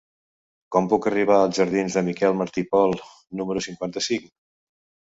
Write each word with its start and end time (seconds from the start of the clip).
Com 0.75 0.87
puc 0.93 1.07
arribar 1.11 1.35
als 1.41 1.59
jardins 1.61 1.99
de 1.99 2.05
Miquel 2.09 2.35
Martí 2.41 2.65
i 2.65 2.69
Pol 2.75 2.99
número 3.43 3.67
cinquanta-cinc? 3.71 4.31